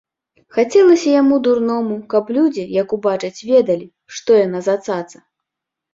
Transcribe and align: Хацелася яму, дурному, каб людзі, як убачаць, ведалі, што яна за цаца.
Хацелася 0.55 1.09
яму, 1.21 1.35
дурному, 1.47 1.95
каб 2.13 2.33
людзі, 2.37 2.63
як 2.81 2.87
убачаць, 2.99 3.45
ведалі, 3.53 3.87
што 4.17 4.31
яна 4.45 4.59
за 4.71 4.75
цаца. 4.89 5.17